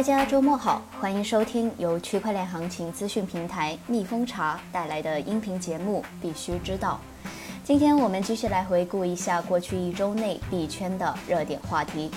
[0.00, 6.98] 大家周末好，欢迎收听由区块链行情资讯平台蜜蜂茶带来的音频节目《必须知道》。
[7.62, 12.10] 今天我们继续来回顾一下过去一周内币圈的热点话题。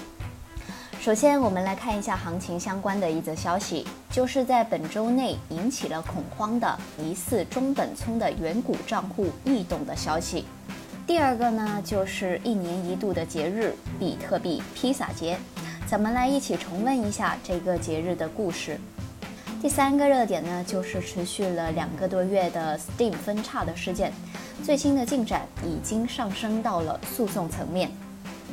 [1.02, 10.46] 首先，我们来看一下行情相关的一则消息，就是在本周内引起了恐慌的疑似中本聪的远古账户异动的消息。
[11.06, 15.38] 第二个呢，就是一年一度的节日——比特币披萨节。
[15.94, 18.80] 咱们来一起重温一下这个节日的故事。
[19.62, 24.12] 第三个热点呢，就是持续了两个多月的 Steam 分叉的事件，
[24.64, 27.92] 最新的进展已经上升到了诉讼层面。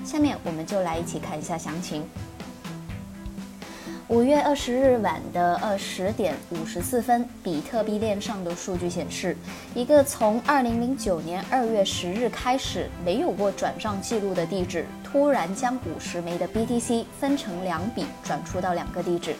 [0.04, 2.04] 下面我们就来一起看一下详情。
[4.10, 9.36] 五月二十日晚的二十点五十四分，比特币链上的数据显示，
[9.72, 19.36] 一个从二零零九年二月十日开始没有过转账记录的地址，突然将五十枚的 BTC 分成两笔转出到两个地址。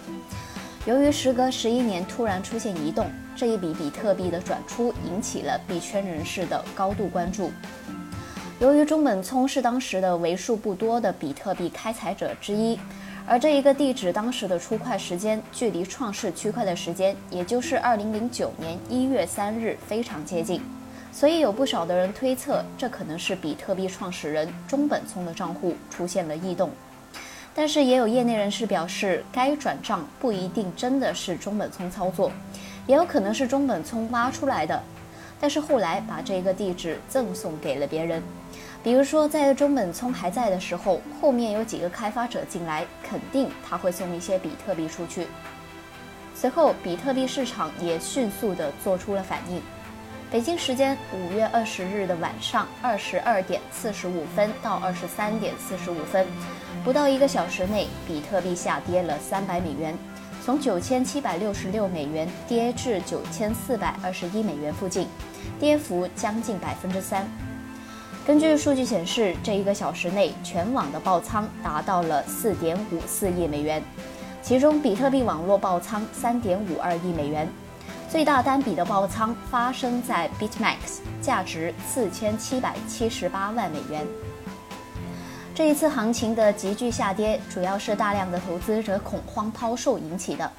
[0.87, 7.51] 由于时隔十一年突然出现移动，这一笔比特币的转出引起了币圈人士的高度关注。
[8.61, 12.79] 由于中本聪是当时的为数不多的比特币开采者之一。
[13.27, 20.61] 而这一个地址当时的出块时间，距离创世区块的时间，也就是二零零九年一月三日，非常接近，
[21.13, 26.71] 所以有不少的人推测，这可能是比特币创始人中本聪的账户出现了异动。
[27.55, 32.33] 但是也有业内人士表示，该转账不一定真的是中本聪操作，
[32.87, 34.83] 也有可能是中本聪挖出来的，
[35.41, 38.23] 但是后来把这个地址赠送给了别人。
[38.83, 45.27] 比如说，在中本聪还在的时候，后面有几个开发者进来，肯定他会送一些比特币出去。
[46.35, 49.61] 随后，比特币市场也迅速地做出了反应。
[50.31, 56.27] 北京时间五月二十日的晚上二十二点四十五分到二十三点四十五分，
[56.83, 59.95] 不到一个小时内，比特币下跌了三百美元，
[60.43, 65.07] 从九千七百六十六美元跌至九千四百二十一美元附近，
[65.59, 67.29] 跌幅将近百分之三。
[68.27, 73.83] 根据数据显示，这一个小时内全网的爆仓达到了四点五四亿美元，
[74.43, 77.49] 其中比特币网络爆仓三点五二亿美元，
[78.11, 84.07] 最大单笔的爆仓发生在 BitMax，价值四千七百七十八万美元。
[85.55, 90.51] 这一次行情的急剧下跌，主要是大量的投资者恐慌抛售引起的。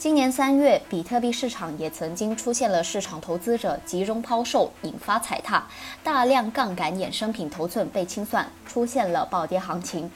[0.00, 5.62] 今年三月，比特币市场也曾经出现了市场投资者集中抛售，引发踩踏，
[6.02, 10.10] 大量杠杆衍生品头寸被清算，出现了暴跌行情。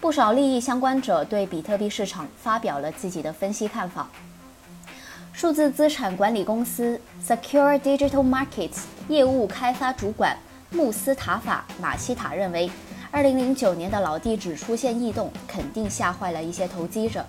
[0.00, 4.08] 不少利益相关者对比特币市场发表了自己的分析看法。
[5.32, 10.36] 数字资产管理公司 Secure Digital Markets 业务开发主管
[10.70, 12.68] 穆斯塔法·马西塔认为
[13.12, 17.24] ，2009年的老地址出现异动，肯定吓坏了一些投机者。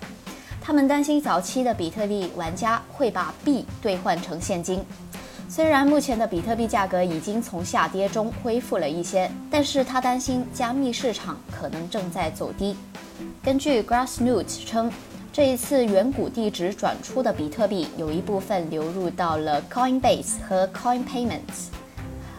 [0.66, 4.84] 他们担心早期的比特币玩家会把币兑换成现金。
[5.48, 12.76] 虽然目前的比特币价格已经从下跌中恢复了一些，但是他担心加密市场可能正在走低。
[13.44, 14.90] 根据 Grassroots 称，
[15.32, 21.68] 这一次远古地址转出的比特币有一部分流入到了 Coinbase 和 Coin Payments。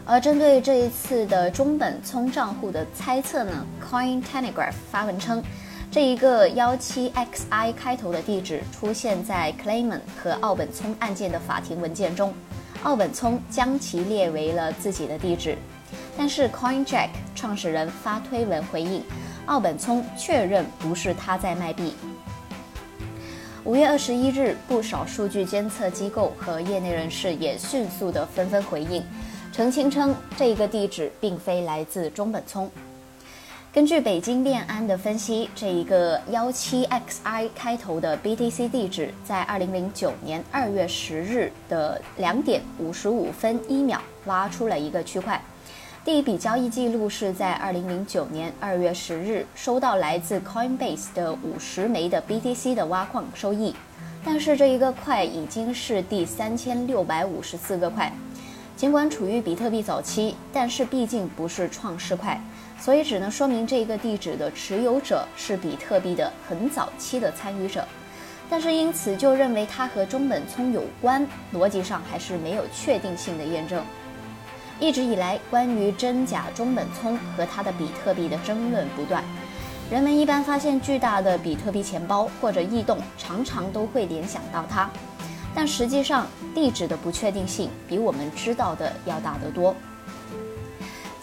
[0.06, 5.42] 而针对这一次的中本聪账户的猜测呢，Coin Telegraph 发文称。
[5.90, 12.34] 这一个幺七 xi 开头的地址出现在 Clayman 和奥本聪案件的法庭文件中，
[12.84, 15.58] 奥本聪将其列为了自己的地址。
[16.18, 19.02] 但是 CoinJack 创始人发推文回应，
[19.46, 21.94] 奥本聪确认不是他在卖币。
[23.64, 29.02] 五月二十一日，不少数据监测机构和业内人士也迅速的纷纷回应，
[29.54, 32.70] 澄清称这个地址并非来自中本聪。
[33.74, 45.40] 根据北京链安的分析，这一个幺七 xi 开头的 BTC 地址，在二零零九年二月十日的两点五十五分一秒挖出了一个区块。
[46.04, 53.76] 第一笔交易记录是在二零零九年二月十日收到来自 Coinbase 的五十枚的 BTC 的挖矿收益，
[54.24, 58.12] 但是这一个块已经是第三千六百五十四个块。
[58.76, 62.42] 尽管处于比特币早期，但是毕竟不是创世块。
[62.80, 67.86] 所以只能说明这个地址的持有者是比特币的很早期的参与者，
[68.50, 73.84] 但是因此就认为它和中本聪有关，逻辑上还是没有确定性的验证。
[74.80, 79.24] 一直以来，关于真假中本聪和他的比特币的争论不断，
[79.90, 84.88] 人们一般发现巨大的比特币钱包或者异动，常常都会联想到他，
[85.56, 89.76] 但实际上地址的不确定性比我们知道的要大得多。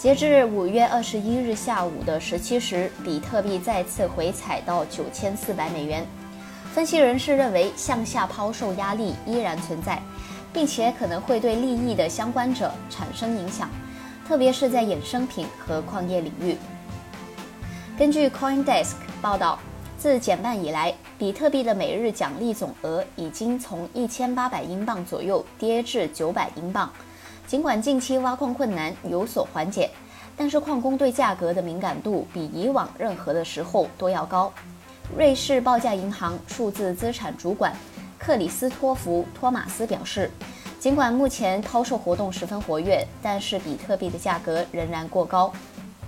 [0.05, 6.07] 截至五月二十一日下午的十七时，比特币再次回踩到九千四百美元。
[6.75, 9.99] 分析人士认为，向下抛售压力依然存在，
[10.53, 13.71] 并且可能会对利益的相关者产生影响，
[14.29, 16.55] 特别是在衍生品和矿业领域。
[17.97, 19.59] 根据 CoinDesk 报道，
[19.97, 26.93] 自减半以来，比特币的每日奖励总额已经从一千八百英镑左右跌至九百英镑。
[27.47, 29.91] 尽管近期挖矿困难有所缓解，
[30.37, 34.53] 但是矿工对价格的敏感度比以往任何的时候都要高。
[35.17, 37.73] 瑞士报价银行数字资产主管
[38.19, 40.31] 克里斯托弗·托马斯表示，
[40.81, 45.53] 尽管目前抛售活动十分活跃，但是比特币的价格仍然过高。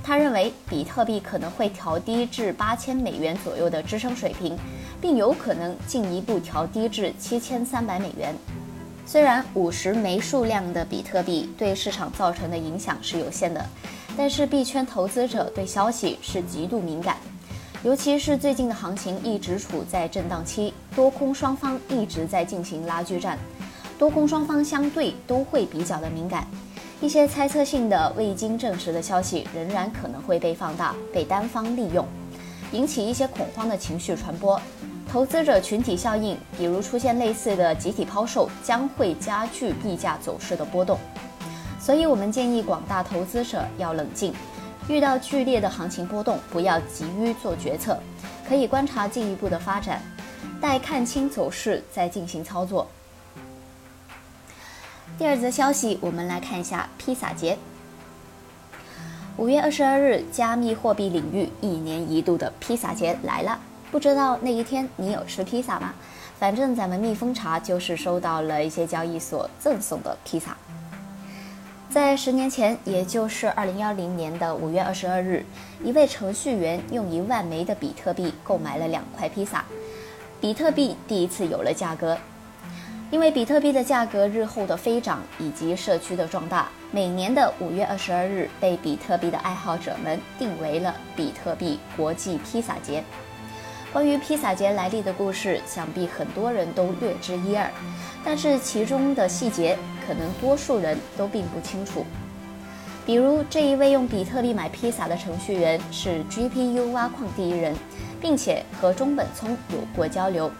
[0.02, 4.56] 他认为，比特币可能会调低至八千美元左右的支撑水平，
[5.00, 8.34] 并有可能进一步调低至七千三百美元。
[9.08, 13.64] 虽然五十枚数量的比特币对市场造成的影响是有限的，
[14.16, 17.16] 但是币圈投资者对消息是极度敏感。
[17.84, 23.38] 尤其是最近的行情一直处在震荡期，多空双方一直在进行拉锯战，
[23.96, 26.44] 多空双方相对都会比较的敏感，
[27.00, 32.04] 一些猜测性的未经证实的消息仍然可能会被放大，被单方利用，
[32.72, 34.60] 引起一些恐慌的情绪传播，
[35.08, 40.98] 投资者群体效应，比如出现类似的集体抛售，将会加剧币价走势的波动，
[41.80, 44.34] 所以我们建议广大投资者要冷静。
[44.88, 47.98] 遇到剧烈的行情波动，不要急于做决策，
[48.48, 50.02] 可以观察进一步的发展，
[50.60, 52.86] 待看清走势再进行操作。
[55.18, 57.56] 第二则消息，我们来看一下披萨节。
[59.36, 63.58] 五月二十二日，加密货币领域一年一度的披萨节来了，
[63.90, 65.94] 不知道那一天你有吃披萨吗？
[66.38, 70.56] 反正咱们蜜蜂茶就是收到了一些交易所赠送的披萨。
[71.88, 75.42] 在十年前，也就是二零幺零年的五月二十二日，
[75.82, 79.64] 一位程序员用一万枚的比特币购买了两块披萨，
[80.40, 82.18] 比特币第一次有了价格。
[83.10, 93.02] 因为比特币的价格日后的飞涨以及社区的壮大，每年的五月二十二日被比特币的爱好者们定为了比特币国际披萨节。
[93.96, 97.66] 关于披萨节来历的故事，想必很多人都略知一二，
[98.22, 99.74] 但是其中的细节。
[100.06, 102.04] 可能多数人都并不清楚，
[103.06, 107.74] 比如这一位用比特币买披萨的程序员是 GPU 挖矿第一人，
[108.20, 110.52] 并且和中本聪有过交流。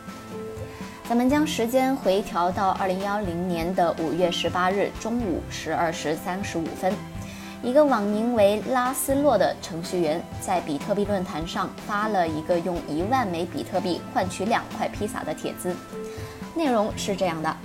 [1.07, 6.91] 咱们将时间回调到二零幺零年的五月十八日中午十二时三十五分，
[7.63, 15.75] 一个网名为拉斯洛的程序员在比特币论坛上发了一个用一万枚比特币换取两块披萨的帖子，
[16.55, 17.57] 内容是这样的。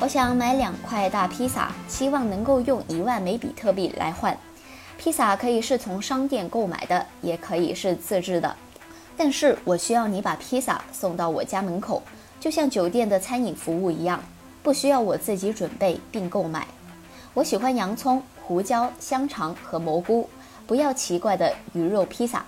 [0.00, 4.36] 我想买两块大披萨，希望能够用一万枚比特币来换。
[4.96, 8.56] 披萨可以是从商店购买的，也可以是自制的。
[9.16, 12.02] 但是我需要你把披萨送到我家门口，
[12.40, 14.22] 就像酒店的餐饮服务一样，
[14.62, 16.66] 不需要我自己准备并购买。
[17.32, 20.28] 我喜欢洋葱、胡椒、香肠和蘑菇，
[20.66, 22.44] 不要奇怪的鱼肉披萨。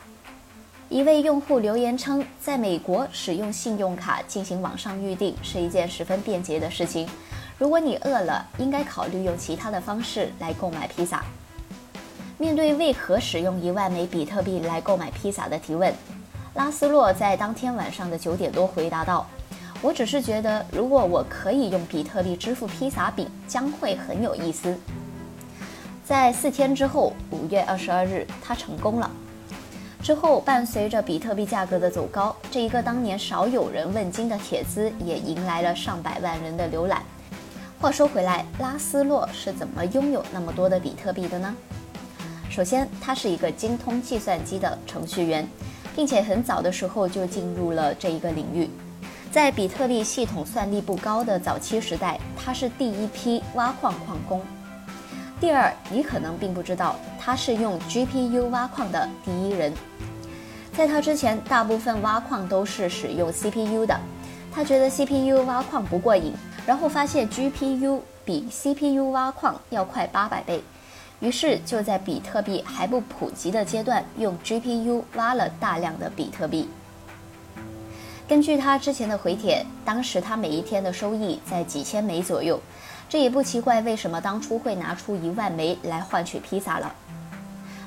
[0.90, 7.08] 一位用户留言称，在美国使用信用卡进行网上预订是一件十分便捷的事情。
[7.56, 11.24] 如果你饿了，应该考虑用其他的方式来购买披萨。
[12.36, 15.90] 面对为何使用一万枚比特币来购买披萨的提问，
[16.52, 19.26] 拉斯洛在当天晚上的九点多回答道
[19.80, 24.78] ：“我只是觉得，如果我可以用比特币支付披萨饼，将会很有意思。”
[26.06, 29.10] 在四天之后，五月二十二日，他成功了。
[30.00, 37.02] 之后，伴随着比特币价格的走高，这一个当年少有人问津的帖子也迎来了上百万人的浏览。
[37.80, 41.52] 话说回来，拉斯洛是怎么拥有那么多的比特币的呢？
[42.48, 45.44] 首先，他是一个精通计算机的程序员，
[45.96, 48.70] 并且很早的时候就进入了这一个领域。
[49.32, 54.40] 在比特币系统算力不高的早期时代，他是第一批挖矿矿工。
[55.38, 59.70] 第二，你可能并不知道，他是用 GPU 挖矿的第一人。
[60.72, 63.98] 在他之前，大部分挖矿都是使用 CPU 的。
[64.50, 66.32] 他觉得 CPU 挖矿不过瘾，
[66.66, 70.62] 然后发现 GPU 比 CPU 挖矿要快八百倍，
[71.20, 76.66] 于是就在比特币还不普及的阶段，用 GPU 挖了大量的比特币。
[78.28, 82.60] 根据他之前的回帖，当时他每一天的收益在几千枚左右。
[83.08, 86.92] 这也不奇怪，为什么当初会拿出一万枚来换取披萨了？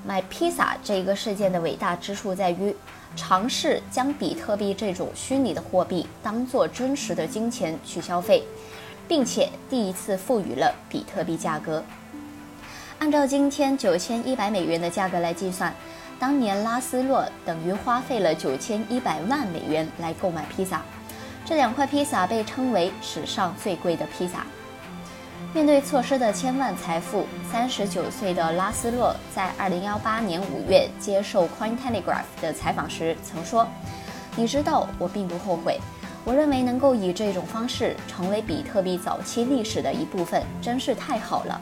[0.06, 2.74] 买披萨这个事件的伟大之处在于，
[3.18, 8.42] 尝试将比特币这种虚拟的货币当做真实的金钱去消费，
[9.10, 11.84] 并且第一次赋予了比特币价格。
[13.00, 15.74] 按照今天九千一百美元的价格来计算，
[16.20, 20.82] 当年拉斯洛等于花费了九千一百万美元来购买披萨。
[21.46, 24.46] 这两块披萨被称为史上最贵的披萨。
[25.54, 33.66] 面对错失的千万财富，三十九岁的拉斯洛在二零幺八年五月接受《Coin Telegraph》的采访时曾说
[34.36, 35.80] ：“你知道，我并不后悔。
[36.26, 41.60] 我认为能够以这种方式成为比特币早期历史的一部分，真是太好了。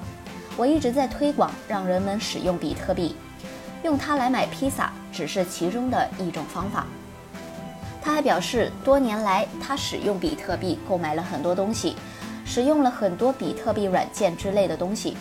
[0.58, 3.16] 我一直在推广，让人们使用比特币，
[3.88, 6.86] 用它来买披萨只是其中的一种方法。”
[8.04, 11.96] 他还表示，多年来他使用比特币购买了很多东西。
[12.50, 15.18] 使用了很多比特币软件之类的东西，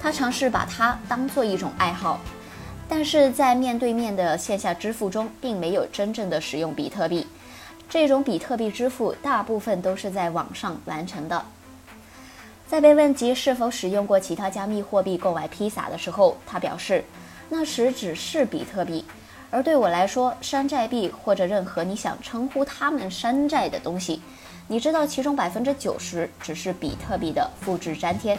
[0.00, 2.18] 他尝试把它当做一种爱好，
[2.88, 7.24] 但是在面对面的线下支付中，并没有真正的使用比特币。
[7.88, 11.40] 这种比特币支付大部分都是在网上完成的。
[12.66, 17.04] 在被问及是否使用过其他加密货币购买披萨的时候，他表示，
[17.48, 19.04] 那时只是比特币，
[19.50, 24.20] 而对我来说，山寨币或者任何你想称呼他们山寨的东西。
[24.68, 28.36] 你知道其中百分之九十只是比特币的复制粘贴，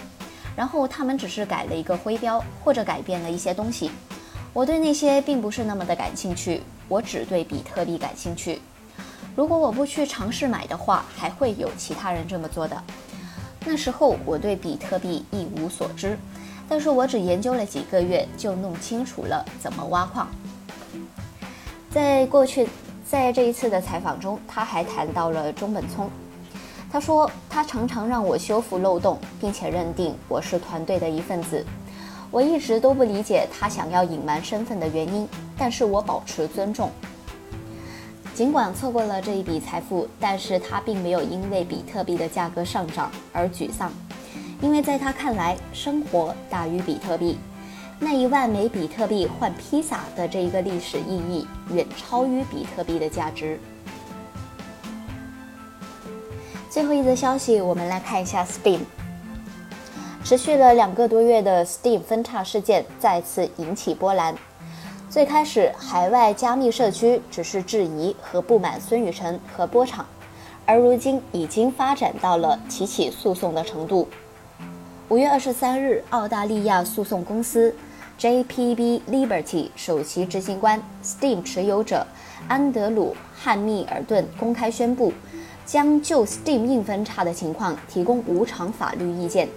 [0.58, 3.90] 然后他们只是改了一个徽标或者改变了一些东西。
[4.52, 8.60] 我对那些并不是那么的感兴趣，我只对比特币感兴趣。
[9.38, 12.84] 如果我不去尝试买的话，还会有其他人这么做的。
[13.66, 16.18] 那时候我对比特币一无所知，
[16.70, 20.28] 但是我只研究了几个月就弄清楚了怎么挖矿。
[21.92, 22.68] 在过去。
[23.10, 26.10] 在这一次的采访中，他还谈到了中本聪。
[26.92, 31.66] 他说，他常常让我修复漏洞，并且认定我是团队的一份子。
[32.30, 35.26] 我一直都不理解他想要隐瞒身份的原因，
[35.58, 36.92] 但是我保持尊重。
[38.34, 43.90] 尽管错过了这一笔财富，但是他并没有因为比特币的价格上涨而沮丧，
[44.60, 47.38] 因为在他看来，生活大于比特币。
[48.00, 53.60] 那一万枚比特币换披萨的这一个历史意义，远超于比特币的价值。
[56.70, 58.80] 最后一则消息，我们来看一下 Steam。
[60.24, 64.36] 持续了两个多月的 Steam 分叉事件再次引起波澜。
[65.10, 70.06] 最开始，海外加密社区只是质疑和不满孙宇晨和波场，
[70.66, 74.08] 而如今已经发展到了提起诉讼的程度。
[75.10, 77.74] 五月二十三日，澳大利亚诉讼公司。
[78.20, 82.06] JPB Liberty 首席执行官、Steam 持有者
[82.50, 85.14] 安德鲁·汉密尔顿公开宣布，
[85.66, 89.48] 将就 Steam 硬分叉的情况提供无偿法律意见。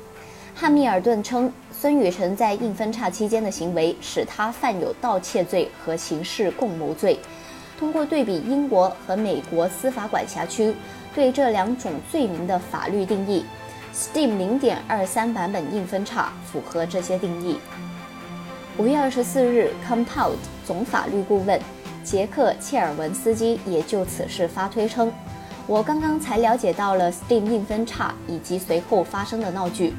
[0.54, 7.18] 汉密尔顿称，孙宇晨在硬分叉期间的行为使他犯有盗窃罪和刑事共谋罪。
[7.76, 10.72] 通过对比英国和美国司法管辖区
[11.12, 13.44] 对这两种罪名的法律定义
[13.94, 17.58] ，Steam 0.23版本硬分叉符合这些定义。
[18.78, 21.60] 五月二十四日，Compound 总法律顾问
[22.02, 25.12] 杰克切尔文斯基也就此事发推称
[25.66, 29.94] ：“我刚刚才了解到了 Steam 硬分叉以及随后发生的闹剧。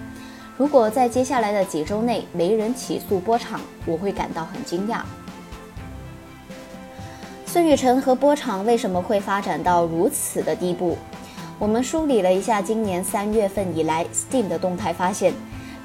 [0.58, 5.02] 如果在接下来的几周内没人起诉波场，我会感到很惊讶。”
[7.46, 10.98] 孙宇晨和波场为什么会发展到如此的地步？
[11.62, 15.32] 我们梳理了一下今年三月份以来 Steam 的动态，发现。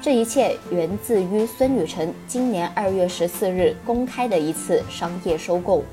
[0.01, 5.83] 这一切源自于孙雨晨今年二月十四日公开的一次商业收购。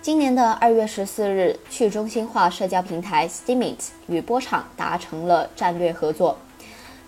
[0.00, 6.38] 今年的二月十四日，去中心化社交平台 Steamit 与波场达成了战略合作，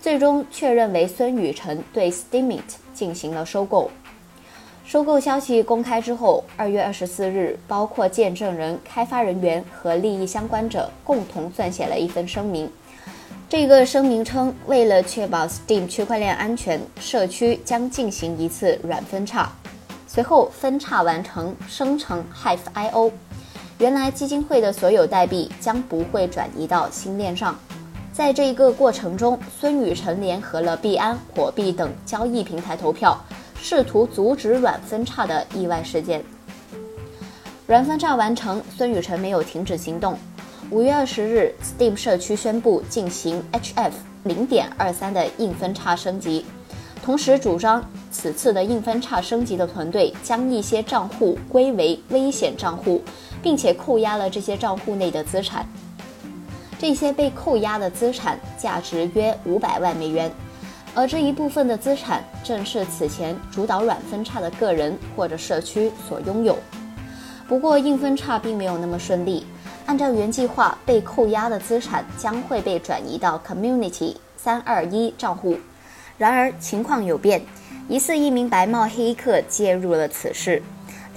[0.01, 3.89] 最终确认为孙雨晨对 Steamit 进行了收购。
[4.89, 12.67] 收购消息公开之后，二月二十四日，包括见证人、开发人员和利益相关者共同撰写了一份声明。
[13.47, 19.47] 这个声明称，为了确保 Steam 区块链安全，社区将进行一次软分叉。
[20.07, 23.11] 随后分叉完成，生成 Hive.io。
[23.77, 27.55] 原来基金会的所有代币将不会转移到新链上。
[28.11, 33.15] 在这一个过程中，孙宇晨联合了币安、火币等交易平台投票，
[33.61, 36.23] 试图阻止软分叉的意外事件。
[37.67, 40.17] 软分叉完成，孙宇晨没有停止行动。
[40.71, 43.91] 五月二十日，Steam 社区宣布进行 HF
[44.23, 46.45] 零点二三的硬分叉升级，
[47.03, 53.01] 同时主张此次的硬分叉升级的团队将一些账户归为危险账户，
[53.41, 55.67] 并且扣押了这些账户内的资产。
[56.77, 60.31] 这些被扣押的资产价值约五百万美元，
[60.99, 66.57] 而这一部分的资产正是此前主导软分叉的个人或者社区所拥有。
[67.47, 69.45] 不过，硬分叉并没有那么顺利。
[69.85, 75.57] 按照原计划，被扣押的资产将会被转移到 Community 三二一账户。
[76.17, 77.41] 然而情况有变，
[77.87, 80.61] 疑似一名白帽黑客介入了此事。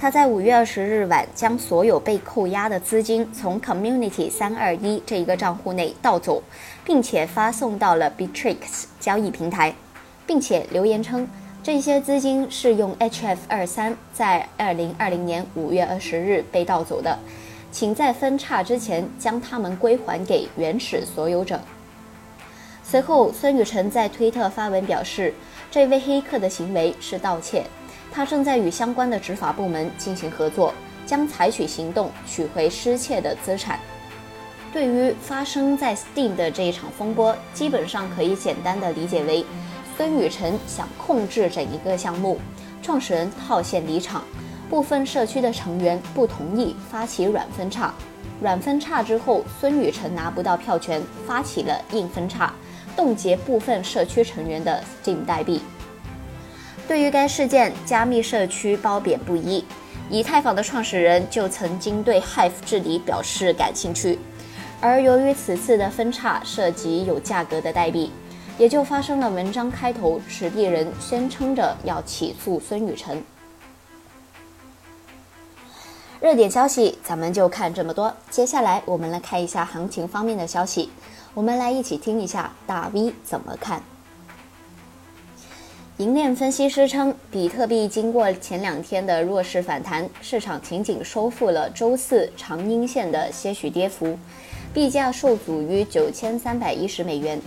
[0.02, 6.42] 他在五月二十日晚将所有被扣押的资金从 Community 三二一这一个账户内盗走，
[6.85, 8.56] 并且发送到了 Bittrex
[8.99, 9.73] 交易平台，
[10.26, 11.28] 并且留言称
[11.62, 17.16] 这些资金是用 HF 二三在二零二零年五月二十日被盗走的，
[17.71, 21.61] 请在分叉之前将它们归还给原始所有者。
[22.82, 25.32] 随后，孙宇晨在推特发文表示，
[25.71, 27.64] 这位黑客的行为是盗窃。
[28.12, 30.75] 他正在与相关的执法部门进行合作，
[31.07, 33.81] 将采取行动取回失窃的资产。
[34.73, 39.45] 对于发生在 Steam 的这一场风波，基本上可以简单的理解为，
[39.97, 42.38] 孙宇晨想控制整一个项目，
[42.83, 44.25] 创始人套现离场，
[44.71, 47.92] 部分社区的成员不同意发起软分叉，
[48.40, 52.54] 软分叉之后，孙宇晨拿不到票权，发起了硬分叉，
[52.97, 55.61] 冻结部分社区成员的 Steam 代币。
[56.88, 59.64] 对于该事件，加密社区褒贬不一。
[60.10, 64.18] 以太坊的创始人就曾经对 Hive 治理表示感兴趣，
[64.78, 68.12] 而由于此次的分叉涉及有价格的代币，
[68.58, 73.24] 也就发生了文章开头持币人宣称着要起诉孙宇晨。
[76.20, 80.90] 热点消息咱们就看这么多，接下来我们来看一下行情方面的消息，
[81.32, 83.82] 我们来一起听一下大 V 怎么看。
[86.02, 94.18] 银链分析师称，比特币经过前两天的弱势反弹，市场仅仅收复了周四长阴线的些许跌幅，
[94.75, 97.40] 币价受阻于九千三百一十美元。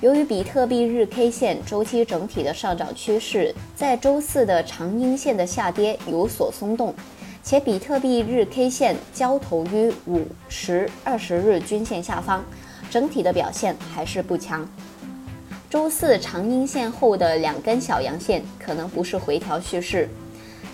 [0.00, 6.94] 由于比特币日 K 线周期整体的上涨趋势在周四的长阴线的下跌有所松动，
[7.42, 12.44] 且比特币日 K 线交投于五十、二十日均线下方，
[12.88, 14.64] 整体的表现还是不强。
[15.70, 20.08] 周四长阴线后的两根小阳线可能不是回调趋势，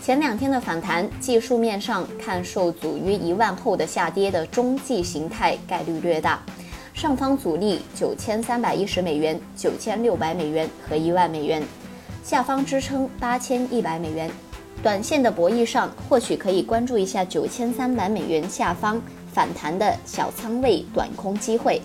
[0.00, 6.40] 前两天的反弹技术面上看受阻于一万后的下跌的中继形态概率略大，
[6.92, 11.60] 上方阻力九千三百一十美元、九千六百美元和一万美元，
[12.22, 14.30] 下方支撑八千一百美元，
[14.80, 19.02] 短线的博弈上或许可以关注一下九千三百美元下方
[19.32, 21.82] 反弹的小仓位短空机会。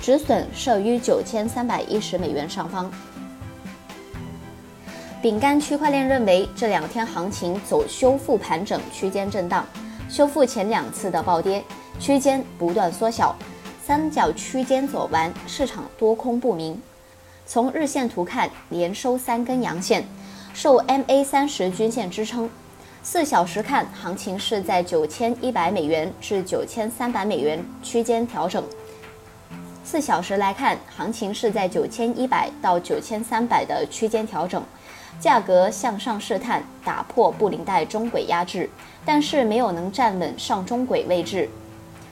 [0.00, 2.90] 止损设于九千三百一十美元上方。
[5.22, 9.66] 饼干区块链认为，这两天行情走修复盘整区间震荡，
[10.08, 11.62] 修复前两次的暴跌，
[11.98, 13.36] 区间不断缩小，
[13.84, 16.80] 三角区间走完，市场多空不明。
[17.44, 20.02] 从日线图看，连收三根阳线，
[20.54, 22.48] 受 MA 三十均线支撑。
[23.02, 28.64] 四小时看，行情是在九千一百美元至九千三百美元区间调整。
[29.90, 34.62] 四小时来看，行情是在九千一百到九千三百的区间调整，
[35.18, 38.70] 价格向上试探，打破布林带中轨压制，
[39.04, 41.48] 但是没有能站稳上中轨位置。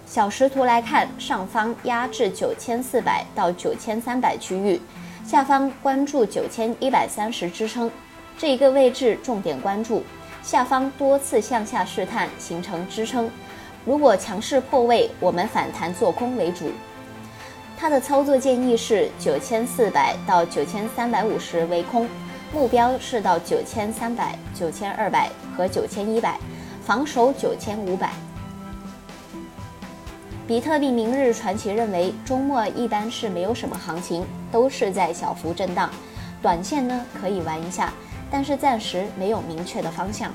[0.08, 4.80] 小时图来看，上方压制九千四百到九千三百区域，
[5.24, 7.88] 下方关注九千一百三十支撑，
[8.36, 10.02] 这一个位置重点关注。
[10.42, 13.30] 下方多次向下试探形成支撑，
[13.84, 16.72] 如果强势破位，我们反弹做空为主。
[17.80, 22.08] 他的操作建议是九千四百到九千三百五十为空，
[22.52, 26.36] 目标是到九千三百、九千二百和九千一百，
[26.82, 28.10] 防守九千五百。
[30.44, 35.88] 比特币明日传奇认为，周末一般是没有什么行情，都是在小幅震荡，
[36.42, 37.92] 短线呢可以玩一下，
[38.28, 40.32] 但是暂时没有明确的方向。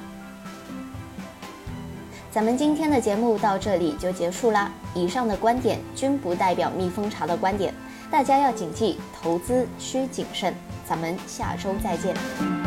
[2.34, 4.72] 咱们今天的节目到这里就结束啦。
[4.96, 7.72] 以上的观点均不代表蜜蜂茶的观点，
[8.10, 10.52] 大家要谨记，投资需谨慎。
[10.84, 12.62] 咱们下周再见。